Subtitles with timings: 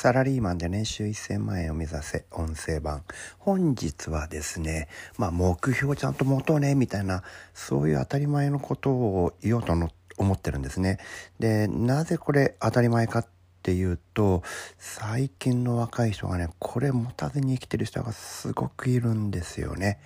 [0.00, 3.02] サラリーマンで年収1000万円を目指せ音声版。
[3.40, 4.86] 本日はですね、
[5.16, 10.98] まあ目標をちゃんと持とうね、みたいな、そういう当たり前のことを言おうと思ってるんですね。
[11.40, 13.26] で、なぜこれ当たり前かっ
[13.64, 14.44] ていうと、
[14.78, 19.98] 最近の若い人がね、これ持たずに生きてる人がすごくいるんですよね。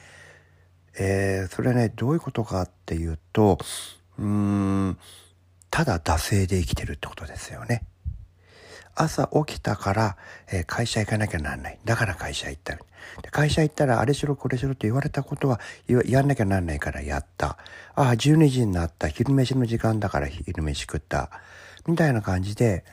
[0.98, 3.58] えー、それはね、どういうことかっていうと、
[4.18, 4.98] うーん、
[5.68, 7.84] ただ惰性で生きてるってことですよね。
[8.94, 10.16] 朝起きたから、
[10.50, 11.78] えー、会社行かなきゃなんない。
[11.84, 15.60] だから会社行ったで会社行ったらあれしろこれしろって言われたことは
[16.06, 17.58] やんなきゃなんないからやった。
[17.94, 19.08] ああ、12時になった。
[19.08, 21.30] 昼飯の時間だから昼飯食った。
[21.86, 22.84] みたいな感じで、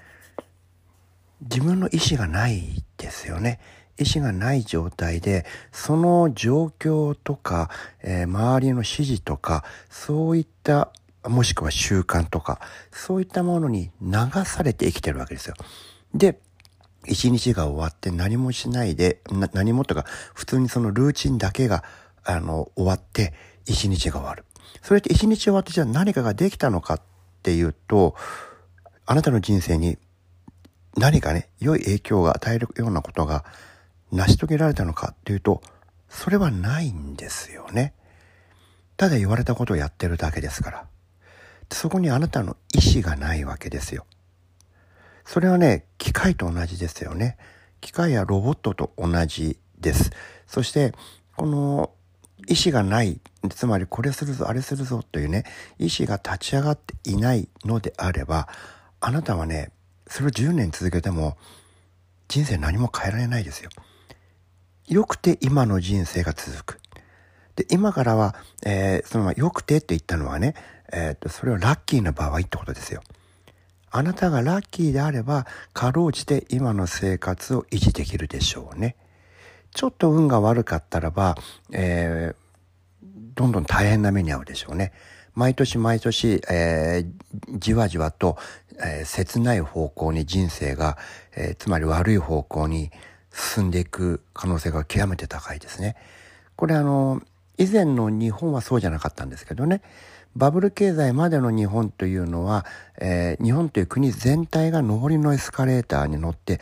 [1.42, 3.60] 自分の意思がないですよね。
[3.98, 7.70] 意思がない状態で、その状況とか、
[8.02, 10.92] えー、周りの指示とか、そういった
[11.26, 12.60] もしくは習慣とか、
[12.92, 15.56] そういったものに流されて生きてるわけですよ。
[16.14, 16.40] で、
[17.08, 19.22] 一日が終わって何もしないで、
[19.54, 21.84] 何もとか、普通にそのルーチンだけが、
[22.24, 23.34] あの、終わって、
[23.66, 24.46] 一日が終わる。
[24.82, 27.02] それって一日終わってじゃあ何かができたのかっ
[27.44, 28.16] ていうと、
[29.06, 29.98] あなたの人生に
[30.98, 33.46] 何かね、良い影響が与えるようなことが
[34.12, 35.62] 成し遂げられたのかっていうと、
[36.10, 37.94] それはないんですよね。
[38.98, 40.86] ただ言われたことをやってるだけですから。
[41.72, 44.06] そこにあなたの意思がないわけですよ。
[45.26, 47.38] それはね、機械と同じですよね。
[47.82, 50.12] 機械やロボットと同じです。
[50.48, 50.94] そして、
[51.36, 51.92] この
[52.48, 55.44] 意思がない、つまりこれするぞ、あれするぞというね、
[55.78, 58.48] 意思が立ち上がっていないのであれば、
[59.00, 59.72] あなたはね、
[60.08, 61.38] それを10年続けても
[62.28, 63.70] 人生何も変えられないですよ。
[64.88, 66.80] よくて今の人生が続く。
[67.60, 70.56] で、今からは、えー、そのまま良くてって言ったのはね、
[70.94, 73.02] えっ、と、それはラッキーな場合ってことですよ。
[73.92, 78.96] あなたがラッキーであれば、かろうじて今の生活を維持できるでしょうね。
[79.72, 81.36] ちょっと運が悪かったらば、
[81.74, 82.36] えー、
[83.36, 84.94] どんどん大変な目に遭うでしょうね。
[85.36, 88.38] 毎年毎年、えー、じわじわと、
[88.82, 90.98] えー、切ない方向に人生が、
[91.36, 92.90] えー、つまり悪い方向に
[93.34, 95.98] 進んでいく可能性が極めて高いですね。
[96.56, 97.22] これあの、
[97.60, 99.82] 以前の日本はそうじゃなかったんですけどね。
[100.36, 102.66] バブル経済までの日本というのは、
[103.00, 106.62] えー、日本という国全体が上りのエスカレーターに乗って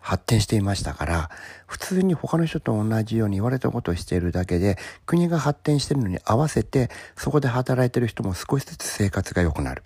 [0.00, 1.30] 発展していましたから、
[1.66, 9.82] 普通に他の人と同じように言われたことをしているだけで、国が発展しているのに合わせて、そこで働いている人も少しずつ生活が良くなる。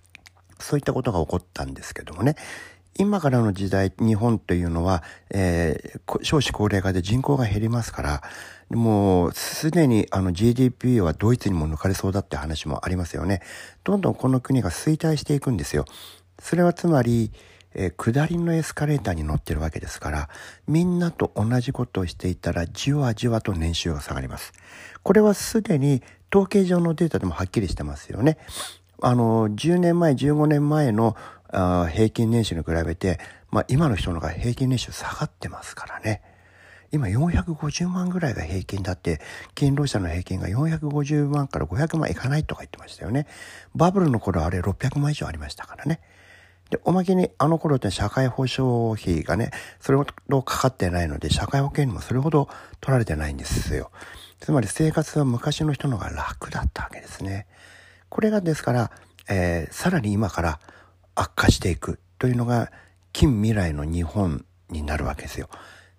[0.59, 2.37] そういったことが起こったんですけどもね。
[2.99, 8.23] 今からの時代、日本というのは、えー、少子高齢化で人口が減りますから、
[8.71, 13.43] もうすでにあの GDP はドイツにも抜かれそうだって話もありますよね。
[13.84, 15.87] どんどんこの国が衰退していくんですよ。
[16.39, 17.33] それはつまり、
[17.75, 20.29] えー、下りのエスカレーターに乗ってるわけですから、
[20.67, 24.53] みんなと同じことをしていたらじわじわと年収が下がります。
[25.03, 26.03] これはすでに
[26.33, 28.39] 統計上のデータでもはっきりしてますよね。
[29.03, 31.17] あの、10年前、15年前の
[31.53, 33.19] あ平均年収に比べて、
[33.50, 36.22] まあ今の人のが平均年収下がってますからね。
[36.93, 39.21] 今450万ぐらいが平均だって、
[39.55, 43.27] 勤労者の平均が450万から500万いかないとか言ってましたよね。
[43.75, 46.00] バブルの頃あれ600万以上ありましたからね。
[46.71, 49.50] で、おまけにあの頃って社会保障費がね、
[49.81, 52.49] それほどかかってないので、社会保険にもそれほど
[52.81, 53.91] 取られてないんですよ。
[54.41, 57.47] つまり生活は昔の人の方が楽だったわけですね。
[58.09, 58.91] これがですから、
[59.28, 60.61] えー、さらに今から
[61.20, 62.72] 悪化していくというのが
[63.12, 65.50] 近未来の日本になるわけですよ。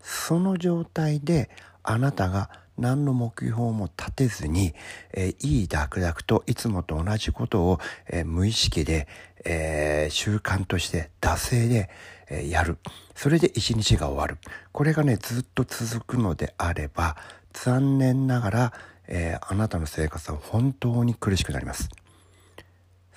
[0.02, 1.52] その状態で
[1.84, 4.74] あなたが何の目標も立てずに、
[5.14, 9.08] えー、いいダクダクといつもと同じことを、えー、無意識で、
[9.46, 11.90] えー、習慣として惰性で、
[12.34, 12.78] えやる。
[13.14, 14.38] それで一日が終わる。
[14.72, 17.18] これがね、ずっと続くのであれば、
[17.52, 18.74] 残念ながら、
[19.08, 21.90] えあなたの生活は本当に苦しくなります。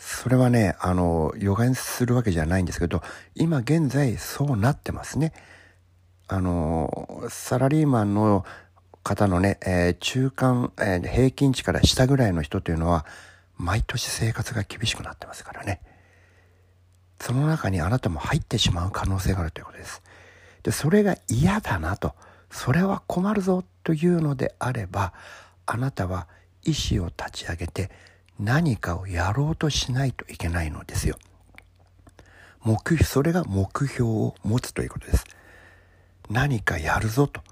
[0.06, 3.02] それはね、あの、予言するわけじゃないんですけど、
[3.34, 5.32] 今現在そうなってますね。
[6.28, 8.44] あの、サラリーマンの
[9.02, 13.06] 方のね、えー、中間、えー、平均値から下ぐらいの人というのは、
[13.56, 15.80] 毎年生活が厳しくなってますからね。
[17.18, 20.02] その中にあなたも入ってしまう可能性があるということです。
[20.64, 22.14] で、それが嫌だなと、
[22.50, 25.14] それは困るぞというのであれば、
[25.64, 26.28] あなたは
[26.62, 27.90] 意思を立ち上げて
[28.38, 31.16] 何かをやろうとしないといけないのですよ。
[32.62, 35.24] 目標、それが目標を持つということです。
[36.30, 37.42] 何かやるぞと。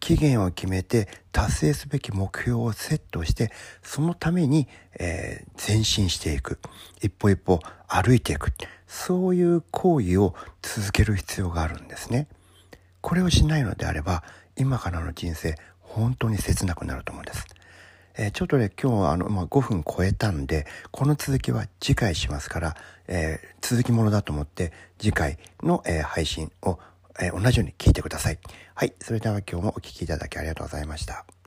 [0.00, 3.50] 期限を決めて達成すべき目標をセットして、
[3.82, 4.68] そのために、
[4.98, 6.58] えー、前進していく。
[7.02, 8.52] 一歩一歩歩いていく。
[8.86, 12.28] そういう行為を続ける必要があるんですね。
[13.00, 14.22] これをしないのであれば、
[14.56, 17.46] 今からの人生、本当に切なくなると思うんです。
[18.16, 22.76] えー、ちょっとね、今日あの、まあ、5分超えたんで、この続きは次回しますから、
[23.08, 26.78] えー、続きものだと思って次回の、えー、配信を、
[27.20, 28.38] え同じように聞いてください。
[28.74, 28.92] はい。
[29.00, 31.33] それでは今日もお聴きいただきありがとうございました。